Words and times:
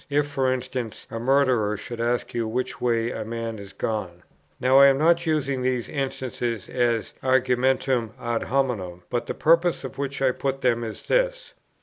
If, 0.09 0.25
for 0.25 0.51
instance, 0.51 1.05
a 1.11 1.19
murderer 1.19 1.77
should 1.77 2.01
ask 2.01 2.33
you 2.33 2.47
which 2.47 2.81
way 2.81 3.11
a 3.11 3.23
man 3.23 3.59
is 3.59 3.71
gone." 3.71 4.23
Now, 4.59 4.79
I 4.79 4.87
am 4.87 4.97
not 4.97 5.27
using 5.27 5.61
these 5.61 5.87
instances 5.87 6.67
as 6.69 7.13
an 7.21 7.29
argumentum 7.29 8.13
ad 8.19 8.45
hominem; 8.45 9.03
but 9.11 9.27
the 9.27 9.35
purpose 9.35 9.81
to 9.81 9.89
which 9.89 10.19
I 10.19 10.31
put 10.31 10.61
them 10.61 10.83
is 10.83 11.03
this: 11.03 11.53
1. 11.55 11.61